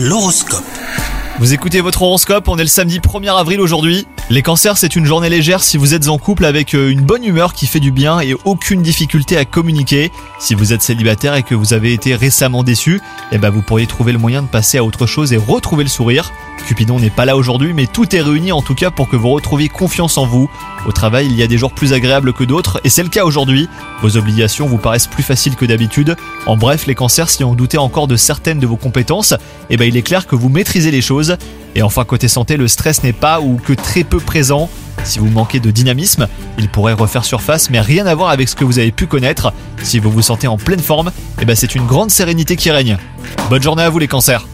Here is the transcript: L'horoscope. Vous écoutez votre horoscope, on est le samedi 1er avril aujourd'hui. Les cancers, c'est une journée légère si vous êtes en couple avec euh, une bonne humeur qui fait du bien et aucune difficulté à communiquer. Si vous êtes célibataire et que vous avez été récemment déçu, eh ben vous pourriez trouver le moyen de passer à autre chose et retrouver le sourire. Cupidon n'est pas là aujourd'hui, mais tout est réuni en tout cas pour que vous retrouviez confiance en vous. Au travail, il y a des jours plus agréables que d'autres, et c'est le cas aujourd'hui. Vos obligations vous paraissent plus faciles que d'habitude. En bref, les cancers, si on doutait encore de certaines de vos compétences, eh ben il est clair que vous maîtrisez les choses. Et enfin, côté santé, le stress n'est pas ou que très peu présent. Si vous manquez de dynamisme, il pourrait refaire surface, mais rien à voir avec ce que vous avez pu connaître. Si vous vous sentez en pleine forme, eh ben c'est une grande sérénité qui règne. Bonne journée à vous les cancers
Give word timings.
L'horoscope. 0.00 0.62
Vous 1.40 1.54
écoutez 1.54 1.80
votre 1.80 2.02
horoscope, 2.02 2.46
on 2.46 2.56
est 2.56 2.62
le 2.62 2.68
samedi 2.68 3.00
1er 3.00 3.36
avril 3.36 3.60
aujourd'hui. 3.60 4.06
Les 4.30 4.42
cancers, 4.42 4.78
c'est 4.78 4.94
une 4.94 5.04
journée 5.04 5.28
légère 5.28 5.60
si 5.60 5.76
vous 5.76 5.92
êtes 5.92 6.06
en 6.06 6.18
couple 6.18 6.44
avec 6.44 6.74
euh, 6.74 6.88
une 6.88 7.00
bonne 7.00 7.24
humeur 7.24 7.52
qui 7.52 7.66
fait 7.66 7.80
du 7.80 7.90
bien 7.90 8.20
et 8.20 8.36
aucune 8.44 8.80
difficulté 8.80 9.36
à 9.36 9.44
communiquer. 9.44 10.12
Si 10.38 10.54
vous 10.54 10.72
êtes 10.72 10.82
célibataire 10.82 11.34
et 11.34 11.42
que 11.42 11.56
vous 11.56 11.72
avez 11.72 11.92
été 11.92 12.14
récemment 12.14 12.62
déçu, 12.62 13.00
eh 13.32 13.38
ben 13.38 13.50
vous 13.50 13.60
pourriez 13.60 13.88
trouver 13.88 14.12
le 14.12 14.18
moyen 14.18 14.42
de 14.42 14.46
passer 14.46 14.78
à 14.78 14.84
autre 14.84 15.06
chose 15.06 15.32
et 15.32 15.36
retrouver 15.36 15.82
le 15.82 15.90
sourire. 15.90 16.30
Cupidon 16.68 17.00
n'est 17.00 17.08
pas 17.08 17.24
là 17.24 17.34
aujourd'hui, 17.34 17.72
mais 17.72 17.86
tout 17.86 18.14
est 18.14 18.20
réuni 18.20 18.52
en 18.52 18.60
tout 18.60 18.74
cas 18.74 18.90
pour 18.90 19.08
que 19.08 19.16
vous 19.16 19.30
retrouviez 19.30 19.70
confiance 19.70 20.18
en 20.18 20.26
vous. 20.26 20.50
Au 20.86 20.92
travail, 20.92 21.24
il 21.24 21.34
y 21.34 21.42
a 21.42 21.46
des 21.46 21.56
jours 21.56 21.72
plus 21.72 21.94
agréables 21.94 22.34
que 22.34 22.44
d'autres, 22.44 22.78
et 22.84 22.90
c'est 22.90 23.02
le 23.02 23.08
cas 23.08 23.24
aujourd'hui. 23.24 23.70
Vos 24.02 24.18
obligations 24.18 24.66
vous 24.66 24.76
paraissent 24.76 25.06
plus 25.06 25.22
faciles 25.22 25.56
que 25.56 25.64
d'habitude. 25.64 26.14
En 26.44 26.58
bref, 26.58 26.86
les 26.86 26.94
cancers, 26.94 27.30
si 27.30 27.42
on 27.42 27.54
doutait 27.54 27.78
encore 27.78 28.06
de 28.06 28.16
certaines 28.16 28.58
de 28.58 28.66
vos 28.66 28.76
compétences, 28.76 29.32
eh 29.70 29.78
ben 29.78 29.88
il 29.88 29.96
est 29.96 30.02
clair 30.02 30.26
que 30.26 30.36
vous 30.36 30.50
maîtrisez 30.50 30.90
les 30.90 31.00
choses. 31.00 31.38
Et 31.74 31.80
enfin, 31.80 32.04
côté 32.04 32.28
santé, 32.28 32.58
le 32.58 32.68
stress 32.68 33.02
n'est 33.02 33.14
pas 33.14 33.40
ou 33.40 33.56
que 33.56 33.72
très 33.72 34.04
peu 34.04 34.20
présent. 34.20 34.68
Si 35.04 35.20
vous 35.20 35.30
manquez 35.30 35.60
de 35.60 35.70
dynamisme, 35.70 36.28
il 36.58 36.68
pourrait 36.68 36.92
refaire 36.92 37.24
surface, 37.24 37.70
mais 37.70 37.80
rien 37.80 38.04
à 38.04 38.14
voir 38.14 38.28
avec 38.28 38.46
ce 38.46 38.54
que 38.54 38.66
vous 38.66 38.78
avez 38.78 38.92
pu 38.92 39.06
connaître. 39.06 39.54
Si 39.82 40.00
vous 40.00 40.10
vous 40.10 40.20
sentez 40.20 40.48
en 40.48 40.58
pleine 40.58 40.80
forme, 40.80 41.12
eh 41.40 41.46
ben 41.46 41.56
c'est 41.56 41.74
une 41.74 41.86
grande 41.86 42.10
sérénité 42.10 42.56
qui 42.56 42.70
règne. 42.70 42.98
Bonne 43.48 43.62
journée 43.62 43.84
à 43.84 43.88
vous 43.88 43.98
les 43.98 44.06
cancers 44.06 44.44